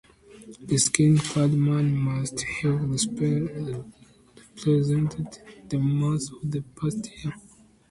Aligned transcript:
The 0.61 0.79
skin-clad 0.79 1.53
man 1.53 1.95
must 1.95 2.41
have 2.63 2.81
represented 2.81 3.83
the 5.69 5.77
Mars 5.77 6.31
of 6.41 6.49
the 6.49 6.61
past 6.75 7.07
year. 7.23 7.35